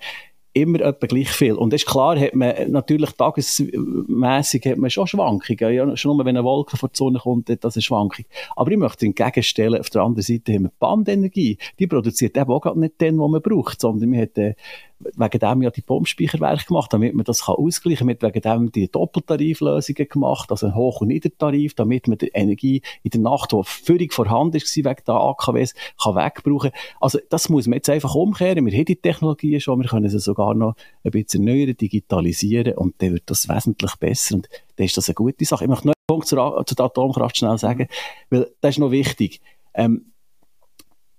[0.55, 1.53] immer etwa gleich viel.
[1.53, 5.73] Und das ist klar, hat man natürlich tagesmässig hat man schon Schwankungen.
[5.73, 8.25] Ja, schon nur wenn eine Wolke vor die Sonne kommt, hat das eine Schwankung.
[8.55, 11.57] Aber ich möchte entgegenstellen, auf der anderen Seite haben wir Bandenergie.
[11.77, 14.55] Die produziert eben auch gerade nicht den, was man braucht, sondern wir hat, äh,
[14.99, 18.17] wegen dem ja die Pumpspeicherwerke gemacht, damit man das kann ausgleichen kann.
[18.21, 23.11] Wegen dem die Doppeltariflösungen gemacht, also ein Hoch- und Niedertarif, damit man die Energie in
[23.11, 26.71] der Nacht, die völlig vorhanden ist, wegen der AKWs, kann wegbrauchen.
[26.99, 28.65] Also das muss man jetzt einfach umkehren.
[28.65, 32.95] Wir haben die Technologien schon, wir können sie sogar noch ein bisschen erneuern, digitalisieren und
[33.01, 35.65] dann wird das wesentlich besser und dann ist das eine gute Sache.
[35.65, 37.87] Ich möchte noch einen Punkt zur, A- zu der Atomkraft schnell sagen,
[38.29, 39.41] weil das ist noch wichtig.
[39.73, 40.11] Ähm,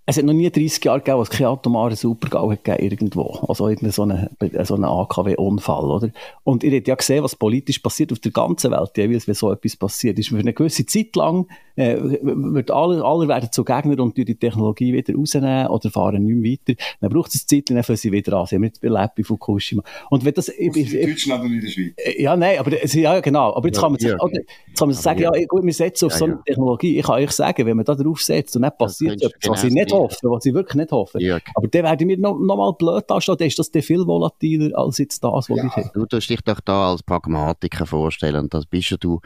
[0.09, 3.45] es hat noch nie 30 Jahre gegeben, wo es keinen atomaren Supergau gegeben irgendwo.
[3.49, 4.29] Also irgendein so einen
[4.64, 6.11] so einen AKW-Unfall, oder?
[6.45, 9.51] Und ihr habt ja gesehen, was politisch passiert auf der ganzen Welt, jeweils, wenn so
[9.51, 10.16] etwas passiert.
[10.21, 14.37] Ist für eine gewisse Zeit lang, äh, wird alle, alle werden zu Gegner und die
[14.37, 16.81] Technologie wieder rausnehmen oder fahren nicht mehr weiter.
[17.01, 18.47] Dann braucht es ein Zeit, dann fangen sie wieder an.
[18.47, 19.83] Sie haben jetzt erlebt bei Fukushima.
[20.09, 21.95] Und wenn das, ich, ich, ich, Deutschland und in der Schweiz.
[21.97, 23.57] äh, Ja, nein, aber ja, genau.
[23.57, 24.21] Aber jetzt Ja, kann man, sich, ja.
[24.21, 26.42] oder, jetzt kann man sagen, ja, gut, wir setzen auf Ja, so eine ja.
[26.47, 26.99] Technologie.
[27.01, 29.73] Ich kann euch sagen, wenn man da drauf setzt und nicht passiert etwas, was ich
[29.73, 31.21] nicht das hoffe, was ich wirklich nicht hoffe.
[31.21, 31.43] Jörg.
[31.55, 34.99] Aber dann werden wir noch, noch mal blöd anstehen, dann ist das viel volatiler als
[34.99, 35.57] jetzt das, was Ja.
[35.57, 35.91] wir haben.
[35.95, 39.21] Du tust dich doch da als Pragmatiker vorstellen und das bist ja du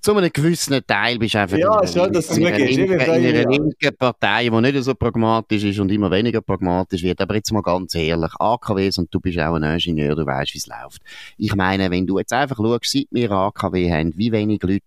[0.00, 2.58] zu einem gewissen Teil bist einfach Ja, in, schön, dass du es in, einer.
[2.58, 3.48] Ich linken, ja.
[3.48, 7.20] linken Partei, die nicht so pragmatisch ist und immer weniger pragmatisch wird.
[7.22, 10.58] Aber jetzt mal ganz ehrlich, AKWs und du bist auch ein Ingenieur, du weißt, wie
[10.58, 11.00] es läuft.
[11.38, 14.82] Ich meine, wenn du jetzt einfach schaust, seit wir AKW haben, wie wenig Leute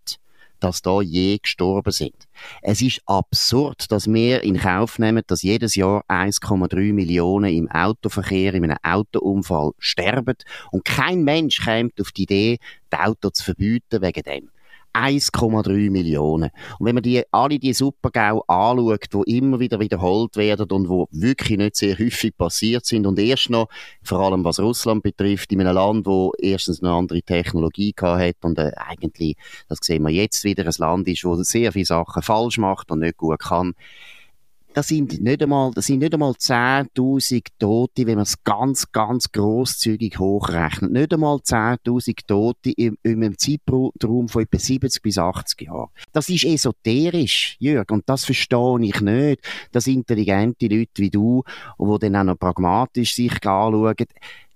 [0.59, 2.27] dass da je gestorben sind.
[2.61, 8.53] Es ist absurd, dass wir in Kauf nehmen, dass jedes Jahr 1,3 Millionen im Autoverkehr,
[8.53, 10.35] in einem Autounfall sterben
[10.71, 12.57] und kein Mensch kommt auf die Idee,
[12.89, 14.49] das Auto zu verbieten wegen dem.
[14.93, 16.49] 1,3 Millionen.
[16.79, 21.07] Und wenn man die, alle die Supergau anschaut, die immer wieder wiederholt werden und wo
[21.11, 23.67] wirklich nicht sehr häufig passiert sind und erst noch,
[24.03, 28.57] vor allem was Russland betrifft, in einem Land, wo erstens eine andere Technologie hat und
[28.57, 29.35] äh, eigentlich,
[29.69, 32.99] das sehen wir jetzt wieder, ein Land ist, wo sehr viele Sachen falsch macht und
[32.99, 33.73] nicht gut kann.
[34.77, 39.31] Das sind nicht einmal, das sind nicht einmal 10.000 Tote, wenn man es ganz, ganz
[39.31, 40.91] grosszügig hochrechnet.
[40.91, 45.89] Nicht einmal 10.000 Tote in, in einem Zeitraum von etwa 70 bis 80 Jahren.
[46.13, 51.43] Das ist esoterisch, Jörg, und das verstehe ich nicht, dass intelligente Leute wie du,
[51.79, 53.95] die dann auch noch pragmatisch sich anschauen,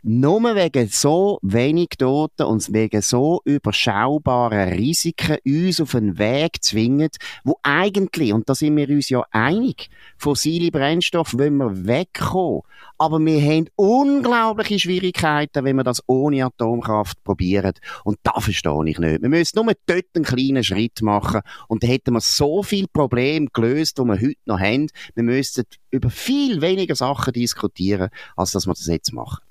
[0.03, 7.09] nur wegen so wenig Toten und wegen so überschaubaren Risiken uns auf einen Weg zwingen,
[7.43, 12.61] wo eigentlich, und da sind wir uns ja einig, fossile Brennstoffe wollen wir wegkommen.
[12.97, 17.73] Aber wir haben unglaubliche Schwierigkeiten, wenn wir das ohne Atomkraft probieren.
[18.03, 19.21] Und das verstehe ich nicht.
[19.21, 21.41] Wir müssen nur dort einen kleinen Schritt machen.
[21.67, 24.87] Und dann hätten wir so viele Probleme gelöst, die wir heute noch haben.
[25.15, 29.41] Wir müssten über viel weniger Sachen diskutieren, als dass wir das jetzt machen.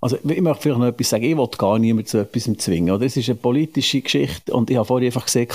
[0.00, 1.24] Also, ich möchte vielleicht noch etwas sagen.
[1.24, 2.94] Ich will gar niemanden zu etwas zwingen.
[2.94, 3.06] Oder?
[3.06, 5.48] Es ist eine politische Geschichte und ich habe vorhin einfach gesehen,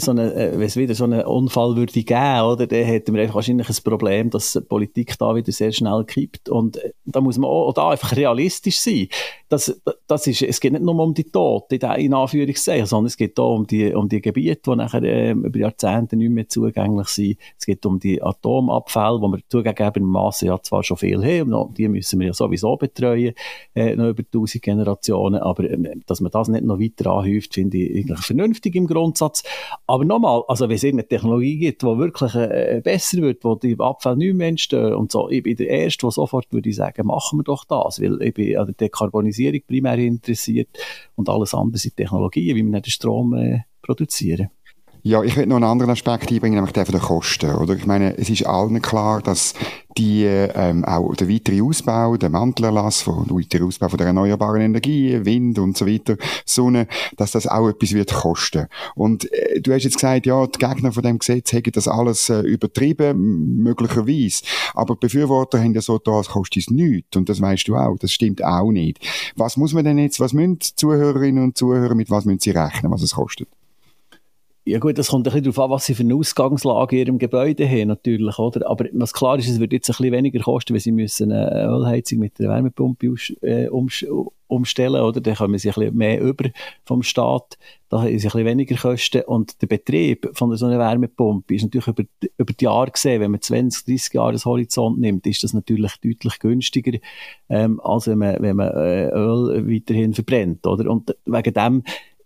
[0.00, 3.22] so eine, äh, wenn es wieder so einen Unfall würde geben, oder, dann hätten wir
[3.22, 6.48] einfach wahrscheinlich ein Problem, dass die Politik da wieder sehr schnell kippt.
[6.48, 9.08] Und äh, da muss man auch, auch da einfach realistisch sein.
[9.50, 13.38] Das, das ist, es geht nicht nur um die Toten, in Anführungszeichen, sondern es geht
[13.38, 17.38] auch um die, um die Gebiete, die nachher äh, über Jahrzehnte nicht mehr zugänglich sind.
[17.58, 22.18] Es geht um die Atomabfälle, wo wir zugegebenermaßen ja zwar schon viel haben, die müssen
[22.20, 23.34] wir ja sowieso betreuen,
[23.74, 27.76] äh, noch über tausend Generationen, aber äh, dass man das nicht noch weiter anhäuft, finde
[27.76, 29.42] ich eigentlich vernünftig im Grundsatz.
[29.86, 33.76] Aber nochmal, also wenn es irgendeine Technologie gibt, die wirklich äh, besser wird, wo die
[33.78, 37.40] Abfälle nicht mehr entstehen und so, ich bin der Erste, der sofort würde sagen, machen
[37.40, 40.68] wir doch das, weil ich bin an der Dekarbonisierung primär interessiert
[41.16, 44.50] und alles andere sind Technologien, wie wir den Strom äh, produzieren.
[45.04, 47.56] Ja, ich will noch einen anderen Aspekt einbringen, nämlich der von den Kosten.
[47.56, 47.74] Oder?
[47.74, 49.52] Ich meine, es ist allen klar, dass
[49.98, 55.18] die, ähm, auch der weitere Ausbau, der Mantelerlass, der weitere Ausbau von der erneuerbaren Energie,
[55.24, 56.86] Wind und so weiter, Sonne,
[57.16, 58.68] dass das auch etwas wird kosten.
[58.94, 62.30] Und äh, du hast jetzt gesagt, ja, die Gegner von dem Gesetz hätten das alles
[62.30, 64.44] äh, übertrieben, möglicherweise.
[64.72, 67.16] Aber Befürworter haben ja so da, es nichts.
[67.16, 67.98] Und das weißt du auch.
[67.98, 69.00] Das stimmt auch nicht.
[69.34, 72.92] Was muss man denn jetzt, was müssen Zuhörerinnen und Zuhörer, mit was müssen sie rechnen,
[72.92, 73.48] was es kostet?
[74.64, 77.18] Ja gut, das kommt ein bisschen darauf an, was sie für eine Ausgangslage in ihrem
[77.18, 78.70] Gebäude haben, natürlich, oder?
[78.70, 81.66] Aber was klar ist, es wird jetzt ein bisschen weniger kosten, wenn sie müssen eine
[81.66, 83.68] Ölheizung mit einer Wärmepumpe aus, äh,
[84.46, 85.20] umstellen, oder?
[85.20, 86.48] Dann kommen sie ein bisschen mehr über
[86.84, 91.54] vom Staat, da sie ein bisschen weniger Kosten und der Betrieb von so einer Wärmepumpe
[91.56, 92.04] ist natürlich über,
[92.38, 95.96] über die Jahre gesehen, wenn man 20, 30 Jahre als Horizont nimmt, ist das natürlich
[95.96, 96.98] deutlich günstiger,
[97.48, 100.88] ähm, als wenn man, wenn man äh, Öl weiterhin verbrennt, oder?
[100.88, 101.82] Und wegen dem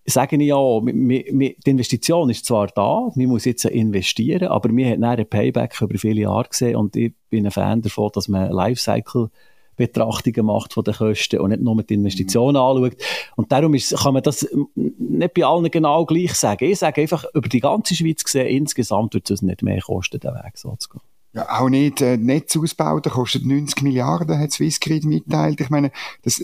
[0.07, 5.05] sage ich ja, die Investition ist zwar da, man muss jetzt investieren, aber wir haben
[5.05, 9.31] einen Payback über viele Jahre gesehen und ich bin ein Fan davon, dass man Lifecycle
[9.77, 12.97] Betrachtungen macht von den Kosten und nicht nur mit Investitionen anschaut.
[13.37, 16.65] Und darum ist, kann man das nicht bei allen genau gleich sagen.
[16.65, 20.33] Ich sage einfach, über die ganze Schweiz gesehen, insgesamt wird es nicht mehr kosten, den
[20.33, 21.03] Weg so zu gehen.
[21.35, 25.61] Ja, auch nicht äh, Netzausbau, der kostet 90 Milliarden, hat Swissgrid mitteilt.
[25.61, 25.93] Ich meine,
[26.23, 26.43] das,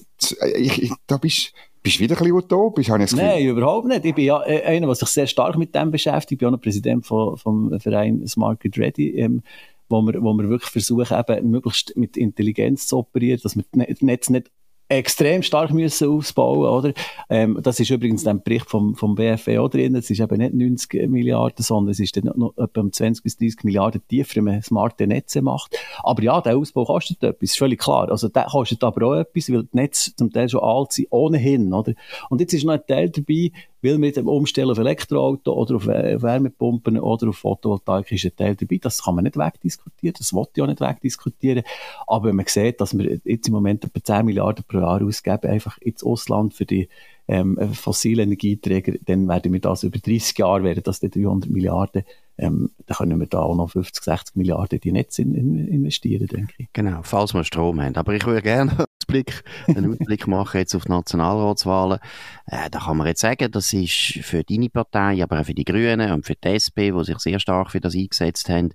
[0.54, 3.88] ich, ich, da bist bist du wieder ein bisschen utopisch, habe ich das Nein, überhaupt
[3.88, 4.04] nicht.
[4.04, 6.32] Ich bin ja äh, einer, der sich sehr stark mit dem beschäftigt.
[6.32, 9.42] Ich bin auch noch Präsident von, vom Verein Smart Grid Ready, ähm,
[9.88, 14.00] wo wir, wo wir wirklich versuchen, eben möglichst mit Intelligenz zu operieren, dass wir das
[14.00, 14.50] Netz nicht
[14.98, 16.92] extrem stark müssen ausbauen, oder?
[17.28, 19.94] Ähm, das ist übrigens im Bericht vom, vom BFE auch drin.
[19.94, 23.64] Es ist eben nicht 90 Milliarden, sondern es ist dann noch etwa 20 bis 30
[23.64, 25.76] Milliarden tiefer, wenn man smarte Netze macht.
[26.02, 28.10] Aber ja, der Ausbau kostet etwas, ist völlig klar.
[28.10, 31.72] Also der kostet aber auch etwas, weil die Netze zum Teil schon alt sind, ohnehin,
[31.72, 31.94] oder?
[32.30, 33.50] Und jetzt ist noch ein Teil dabei,
[33.82, 38.56] weil mit dem Umstellen auf Elektroauto oder auf Wärmepumpen oder auf Photovoltaik ist ein Teil
[38.56, 38.78] dabei.
[38.80, 41.64] Das kann man nicht wegdiskutieren, das wollte ich auch nicht wegdiskutieren.
[42.06, 45.50] Aber wenn man sieht, dass wir jetzt im Moment etwa 10 Milliarden pro Jahr ausgeben,
[45.50, 46.88] einfach ins Ausland für die
[47.28, 52.04] ähm, fossilen Energieträger, dann werden wir das über 30 Jahre, werden das die 300 Milliarden
[52.38, 55.68] ähm, dann können wir da auch noch 50, 60 Milliarden in die Netze in, in
[55.68, 56.68] investieren, denke ich.
[56.72, 57.94] Genau, falls wir Strom haben.
[57.96, 61.98] Aber ich würde gerne Ausblick, einen Ausblick machen jetzt auf die Nationalratswahlen.
[62.46, 65.64] Äh, da kann man jetzt sagen, das ist für deine Partei, aber auch für die
[65.64, 68.70] Grünen und für die SP, die sich sehr stark für das eingesetzt haben.
[68.70, 68.74] Die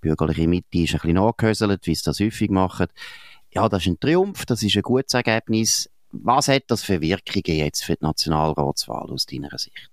[0.00, 2.86] bürgerliche Mitte ist ein bisschen nachgehöselt, wie sie das häufig machen.
[3.50, 5.88] Ja, das ist ein Triumph, das ist ein gutes Ergebnis.
[6.10, 9.90] Was hat das für Wirkungen jetzt für die Nationalratswahl aus deiner Sicht?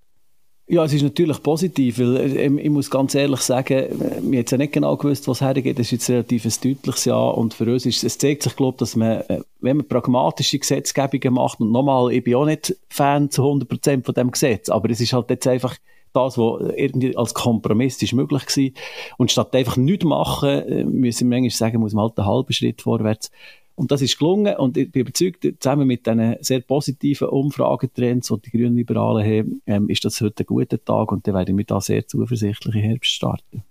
[0.68, 3.90] Ja, es ist natürlich positiv, weil äh, ich muss ganz ehrlich sagen, äh,
[4.22, 5.78] wir haben ja nicht genau gewusst, was hergeht.
[5.78, 8.80] Das ist jetzt relativ ein deutliches Jahr und für uns ist es zeigt sich, glaube
[8.80, 13.30] dass man, äh, wenn man pragmatische Gesetzgebungen macht und nochmal, ich bin auch nicht Fan
[13.30, 15.76] zu 100% von dem Gesetz, aber es ist halt jetzt einfach
[16.14, 18.74] das, was irgendwie als Kompromiss ist möglich gewesen.
[19.18, 22.82] Und statt einfach nichts machen, müssen wir manchmal sagen, muss man halt einen halben Schritt
[22.82, 23.30] vorwärts
[23.76, 28.42] und das ist gelungen und ich bin überzeugt, zusammen mit diesen sehr positiven Umfragetrends, die
[28.42, 31.66] die Grünen Liberalen haben, ähm, ist das heute ein guter Tag und dann werden wir
[31.66, 33.64] da sehr zuversichtlich im Herbst starten.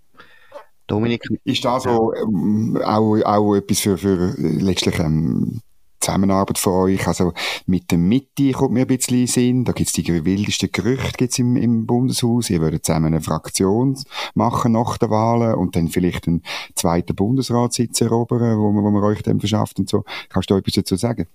[0.87, 1.23] Dominik?
[1.43, 5.61] Ist das so, ähm, auch, auch etwas für, für letztlich ähm,
[6.05, 7.07] Zusammenarbeit von euch?
[7.07, 7.33] Also
[7.65, 9.65] mit der Mitte kommt mir ein bisschen in Sinn.
[9.65, 12.49] Da gibt es die wildesten Gerüchte gibt's im, im Bundeshaus.
[12.49, 13.97] Ihr würdet zusammen eine Fraktion
[14.33, 16.43] machen nach den Wahlen und dann vielleicht einen
[16.75, 20.03] zweiten Bundesratssitz erobern, wo man, wo man euch dann verschafft und so.
[20.29, 21.27] Kannst du da etwas dazu sagen?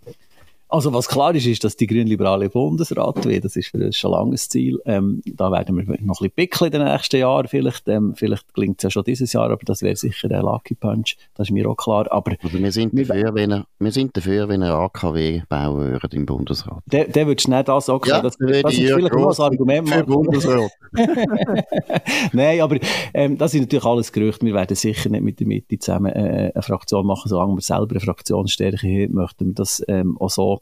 [0.70, 3.40] Also was klar ist, ist, dass die grünliberale Bundesrat will.
[3.40, 4.80] Das ist für uns schon langes Ziel.
[4.84, 7.48] Ähm, da werden wir noch ein bisschen pickeln in den nächsten Jahren.
[7.48, 10.76] Vielleicht, ähm, vielleicht gelingt es ja schon dieses Jahr, aber das wäre sicher der Lucky
[10.76, 11.16] Punch.
[11.34, 12.06] Das ist mir auch klar.
[12.12, 16.16] Aber also wir sind dafür, wenn er, wir sind dafür, wenn er AKW bauen würde
[16.16, 16.82] im Bundesrat.
[16.86, 19.44] Der, der würde schnell das auch Ja, das, würde das ist ich vielleicht nur ein
[19.44, 20.04] Argument für.
[20.04, 20.70] Bundesrat.
[22.32, 22.76] Nein, aber
[23.12, 24.46] ähm, das ist natürlich alles Gerüchte.
[24.46, 27.90] Wir werden sicher nicht mit der Mitte zusammen äh, eine Fraktion machen, solange wir selber
[27.90, 30.59] eine Fraktionsstärke haben, möchten wir das ähm, auch so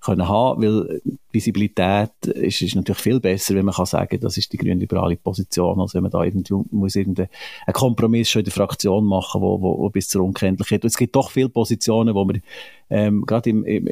[0.00, 4.52] können haben, weil Visibilität ist, ist natürlich viel besser, wenn man kann sagen, das ist
[4.52, 7.28] die grünliberale Position, als wenn man da irgendwie muss irgendeinen
[7.72, 10.84] Kompromiss schon in der Fraktion machen, wo, wo, wo bis zur Unkenntlichkeit.
[10.84, 12.40] Und es gibt doch viele Positionen, wo wir
[12.88, 13.88] ähm, gerade im, im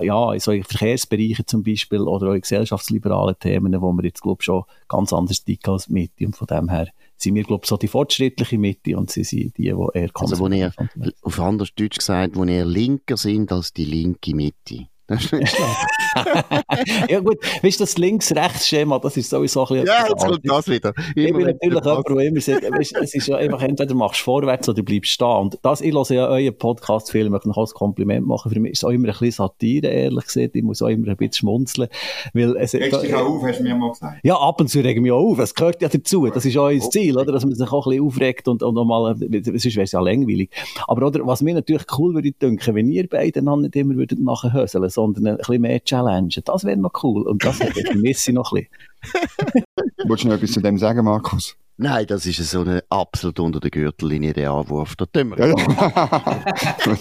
[0.00, 4.42] ja, in solchen Verkehrsbereichen zum Beispiel oder auch in gesellschaftsliberalen Themen, wo wir jetzt, glaube
[4.42, 6.30] schon ganz anders ticken als Mitte.
[6.32, 9.64] Von dem her sind wir, glaube ich, so die fortschrittliche Mitte und sie sind die,
[9.64, 13.72] die eher Also, wo ihr, konservativ auf anders Deutsch gesagt, wo ihr linker sind als
[13.72, 14.88] die linke Mitte.
[15.18, 15.56] Das ist nicht
[17.08, 20.68] ja gut, weißt du, das Links-Rechts-Schema, das ist sowieso ein bisschen Ja, jetzt kommt das
[20.68, 20.92] wieder.
[21.14, 24.20] Ich bin Immer natürlich jemand, der immer sagt, weißt, es ist ja einfach, entweder machst
[24.20, 25.26] du vorwärts oder bleibst stehen.
[25.26, 28.52] Und das, ich höre ja euren Podcast viel, ich möchte noch als Kompliment machen.
[28.52, 30.56] Für mich ist es auch immer ein bisschen Satire, ehrlich gesagt.
[30.56, 31.88] Ich muss auch immer ein bisschen schmunzeln.
[32.34, 34.20] Weil es, Regst dich auch auf, hast du mir mal gesagt.
[34.22, 35.38] ja, ab und zu regen wir auch auf.
[35.38, 36.26] Es gehört ja dazu.
[36.26, 37.32] Das ist auch unser Ziel, oder?
[37.32, 40.50] Dass man sich auch ein bisschen aufregt und, und nochmal, sonst wäre es ja langweilig.
[40.86, 44.20] Aber, oder, was mir natürlich cool würde denken, wenn ihr beide dann nicht immer würdet
[44.20, 46.42] nachher höseln, sondern ein bisschen mehr challengen.
[46.44, 47.22] Das wäre noch cool.
[47.22, 48.66] Und das vermisse ich noch ein
[49.02, 49.64] bisschen.
[50.08, 51.56] Wolltest du noch etwas zu dem sagen, Markus?
[51.80, 54.96] Nein, das ist so eine absolut unter der Gürtellinie der Anwurf.
[54.96, 55.54] Da tun wir.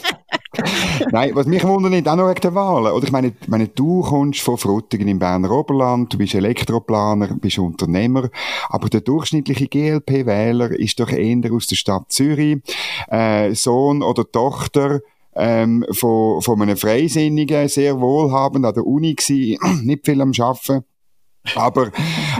[1.12, 2.94] Nein, was mich wundert, auch noch wegen der Wahlen.
[2.94, 7.58] Oder ich meine, meine, du kommst von Frutigen im Berner Oberland, du bist Elektroplaner, bist
[7.58, 8.30] Unternehmer,
[8.70, 12.60] aber der durchschnittliche GLP-Wähler ist doch eher aus der Stadt Zürich,
[13.08, 15.02] äh, Sohn oder Tochter,
[15.38, 20.84] ähm, von, von einem Freisinnigen, sehr wohlhabend, an der Uni gsi, nicht viel am Arbeiten.
[21.56, 21.92] aber,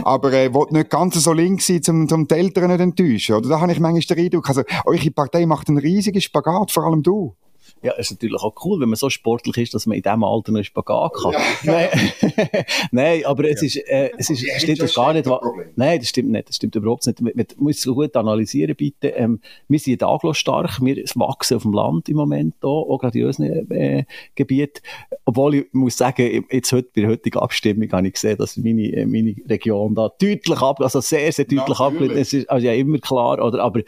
[0.02, 3.48] aber, äh, will nicht ganz so links sein, um, um die Eltern nicht enttäuschen, oder?
[3.48, 7.02] Da habe ich manchmal den Eindruck, also, eure Partei macht einen riesigen Spagat, vor allem
[7.02, 7.34] du.
[7.82, 10.24] Ja, es ist natürlich auch cool, wenn man so sportlich ist, dass man in diesem
[10.24, 11.34] Alter noch Spagat kann.
[11.62, 11.88] Nein,
[12.90, 15.26] Nein, aber es ist, äh, es ist, Ja, stimmt das gar nicht.
[15.26, 15.68] Problem.
[15.76, 16.48] Nein, das stimmt nicht.
[16.48, 17.20] Das stimmt überhaupt nicht.
[17.20, 19.08] Man muss es gut analysieren, bitte.
[19.08, 20.80] Ähm, wir sind stark.
[20.82, 24.80] Wir wachsen auf dem Land im Moment hier, auch gerade in unseren äh, Gebieten.
[25.24, 28.92] Obwohl ich muss sagen, jetzt heute, bei der heutigen Abstimmung habe ich gesehen, dass meine,
[28.92, 32.18] äh, meine Region da deutlich ab, also sehr, sehr deutlich abgelehnt.
[32.18, 33.62] Ist also ja immer klar, oder?
[33.62, 33.80] Aber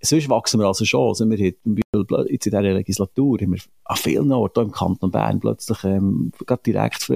[0.00, 1.08] sonst wachsen wir also schon.
[1.08, 4.70] Also wir haben zum Beispiel jetzt in dieser Legislatur haben wir an vielen Orten, im
[4.70, 6.32] Kanton Bern, plötzlich ähm,
[6.64, 7.10] direkt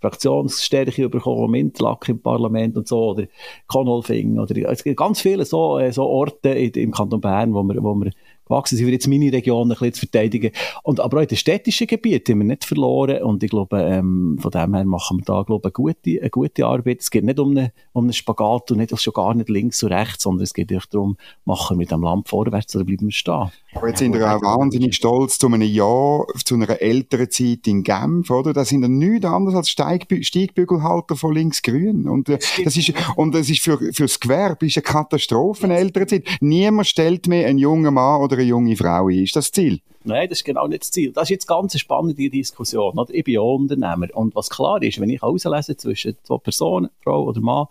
[0.00, 3.26] Fraktionsstärke bekommen, Interlaken im Parlament und so, oder
[3.66, 7.82] Konolfing, oder es gibt ganz viele so, äh, so Orte im Kanton Bern, wo wir,
[7.82, 8.10] wo wir
[8.46, 10.52] gewachsen sind, jetzt meine Region ein bisschen zu verteidigen.
[10.82, 14.38] Und, aber auch in den städtischen Gebieten haben wir nicht verloren und ich glaube, ähm,
[14.40, 17.00] von dem her machen wir da, glaube ich, eine gute, eine gute Arbeit.
[17.00, 19.92] Es geht nicht um einen, um einen Spagat und nicht, schon gar nicht links und
[19.92, 23.12] rechts, sondern es geht echt darum, machen wir mit dem Land vorwärts oder bleiben wir
[23.12, 23.50] stehen.
[23.74, 27.82] Aber jetzt sind wir auch wahnsinnig stolz zu einem Jahr, zu einer älteren Zeit in
[27.82, 28.52] Genf, oder?
[28.52, 32.08] Da sind wir nichts anderes als Steigbü Steigbügelhalter von links-grün.
[32.08, 36.06] Und, äh, das ist, und das ist für, fürs Gewerbe ist eine Katastrophe, eine ältere
[36.06, 36.24] Zeit.
[36.40, 39.08] Niemand stellt mehr einen jungen Mann oder eine junge Frau.
[39.08, 39.80] Ist das Ziel?
[40.04, 41.12] Nein, das ist genau nicht das Ziel.
[41.12, 42.98] Das ist jetzt ganz eine spannende Diskussion.
[42.98, 43.12] Oder?
[43.12, 44.06] Ich bin ja Unternehmer.
[44.14, 47.66] Und was klar ist, wenn ich auslese zwischen zwei Personen, Frau oder Mann,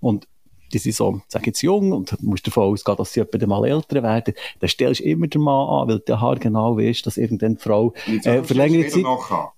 [0.00, 0.26] und
[0.72, 3.66] die sind so, sag jetzt jung, und du musst davon ausgehen, dass sie etwa mal
[3.66, 7.16] älter werden, dann stellst du immer den Mann an, weil der Haar genau weißt, dass
[7.16, 7.92] irgendeine Frau
[8.24, 9.04] äh, für längere Zeit,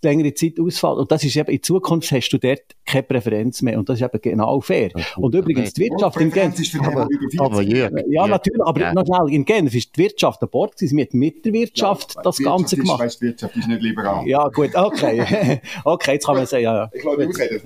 [0.02, 0.98] längere Zeit ausfällt.
[0.98, 3.78] Und das ist eben, in Zukunft hast du dort keine Präferenz mehr.
[3.78, 4.90] Und das ist eben genau fair.
[5.16, 8.94] Und übrigens, die Wirtschaft in Genf, Aber, aber ja, Jörg, natürlich, aber ja.
[8.94, 10.96] noch schnell, in Genf ist die Wirtschaft an Bord gewesen.
[10.96, 13.00] Sie hat mit der Wirtschaft das Ganze gemacht.
[13.00, 14.26] Weißt, die Wirtschaft ist nicht liberal.
[14.26, 15.60] Ja, gut, okay.
[15.84, 16.90] okay, jetzt kann man sagen, ja, ja.
[16.92, 17.60] Ich glaube, ausreden.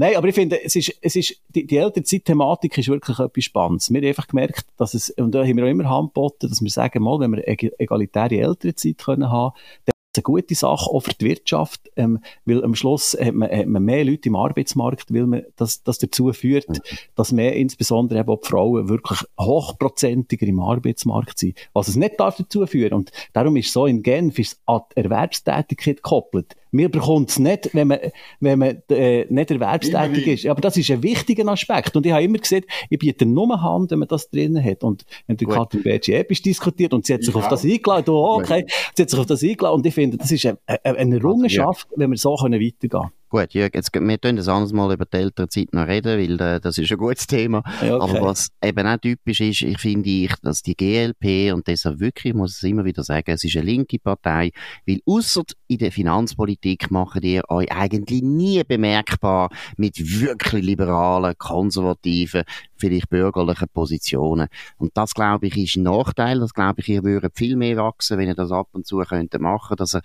[0.00, 3.90] Nein, aber ich finde, es ist, es ist, die, die Elternzeit-Thematik ist wirklich etwas Spannendes.
[3.90, 6.70] Wir haben einfach gemerkt, dass es, und da haben wir auch immer Handboten, dass wir
[6.70, 10.90] sagen, mal, wenn wir eg- egalitäre Elternzeit können haben, dann ist es eine gute Sache,
[10.90, 14.36] auch für die Wirtschaft, ähm, weil am Schluss hat man, hat man mehr Leute im
[14.36, 16.80] Arbeitsmarkt, weil man, das, das dazu führt,
[17.14, 21.58] dass mehr, insbesondere eben auch die Frauen, wirklich hochprozentiger im Arbeitsmarkt sind.
[21.74, 22.94] Was es nicht darf dazu führen.
[22.94, 26.56] Und darum ist so in Genf ist es an die Erwerbstätigkeit gekoppelt.
[26.72, 27.98] Wir bekommen es nicht, wenn man,
[28.40, 30.46] wenn man äh, nicht erwerbstätig ist.
[30.46, 31.96] Aber das ist ein wichtiger Aspekt.
[31.96, 34.82] Und ich habe immer gesagt, ich biete nur Hand, wenn man das drin hat.
[34.82, 35.48] Und wenn der.
[35.48, 39.02] Katrin Bertschi episch diskutiert und sie hat sich Ich auf das eingeladen, oh, okay, sie
[39.02, 42.10] hat sich auf das eingeladen und ich finde, das ist eine, eine, eine Errungenschaft, wenn
[42.10, 45.72] wir so können weitergehen Gut, Jürg, jetzt, wir können das anderes Mal über die Elternzeit
[45.72, 47.62] noch reden, weil äh, das ist ein gutes Thema.
[47.80, 47.90] Okay.
[47.92, 52.32] Aber was eben auch typisch ist, ich finde ich, dass die GLP, und deshalb wirklich,
[52.32, 54.50] ich muss es immer wieder sagen, es ist eine linke Partei,
[54.84, 62.42] weil außer in der Finanzpolitik machen ihr euch eigentlich nie bemerkbar mit wirklich liberalen, konservativen,
[62.76, 64.48] vielleicht bürgerlichen Positionen.
[64.76, 66.40] Und das, glaube ich, ist ein Nachteil.
[66.40, 69.40] Das, glaube ich, ihr würdet viel mehr wachsen, wenn ihr das ab und zu könntet
[69.40, 70.02] machen, dass ihr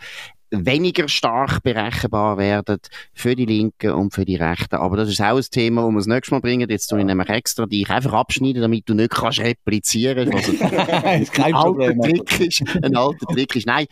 [0.64, 2.78] weniger stark berechenbar werden
[3.14, 4.76] für die Linken und für die Rechten.
[4.76, 6.70] Aber das ist auch ein Thema, das wir das nächste Mal bringen.
[6.70, 10.52] Jetzt tue ich nämlich extra dich einfach abschneiden, damit du nicht kannst replizieren kannst.
[11.06, 12.02] Also, kein Problem.
[12.02, 13.68] Trick ist, ein alter Trick ist.
[13.68, 13.86] Nein,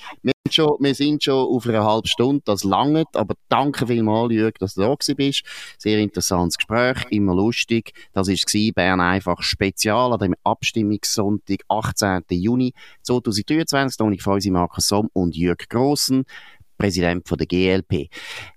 [0.51, 3.15] schon, wir sind schon auf einer halben Stunde, das langt.
[3.15, 5.43] Aber danke vielmals, Jürg, dass du da bist.
[5.77, 7.93] Sehr interessantes Gespräch, immer lustig.
[8.13, 12.23] Das war Bern einfach spezial an dem Abstimmungssonntag, 18.
[12.29, 13.97] Juni 2023.
[13.97, 16.25] Da ich von uns Markus Somm und Jürg Grossen.
[16.77, 18.09] Präsident von der GLP.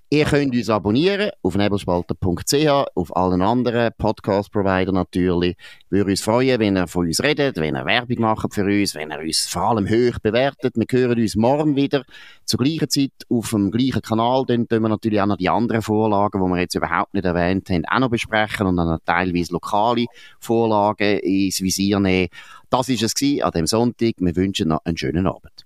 [0.09, 5.57] Ihr könnt uns abonnieren auf nebelspalter.ch, auf allen anderen Podcast-Provider natürlich.
[5.91, 9.11] Würde uns freuen, wenn ihr von uns redet, wenn ihr Werbung macht für uns, wenn
[9.11, 10.75] ihr uns vor allem hoch bewertet.
[10.77, 12.05] Wir hören uns morgen wieder
[12.45, 14.45] zur gleichen Zeit auf dem gleichen Kanal.
[14.47, 17.69] Dann tun wir natürlich auch noch die anderen Vorlagen, die wir jetzt überhaupt nicht erwähnt
[17.69, 20.07] haben, auch noch besprechen und dann teilweise lokale
[20.39, 22.29] Vorlagen ins Visier nehmen.
[22.71, 24.15] Das ist es an dem Sonntag.
[24.19, 25.66] Wir wünschen noch einen schönen Abend.